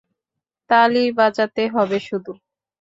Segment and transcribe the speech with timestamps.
[0.69, 2.31] তালি বাজাতে হবে শুধু।